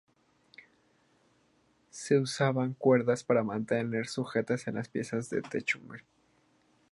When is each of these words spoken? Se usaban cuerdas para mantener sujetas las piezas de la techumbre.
Se 1.91 2.17
usaban 2.17 2.73
cuerdas 2.73 3.23
para 3.23 3.43
mantener 3.43 4.07
sujetas 4.07 4.65
las 4.65 4.89
piezas 4.89 5.29
de 5.29 5.41
la 5.41 5.49
techumbre. 5.49 6.03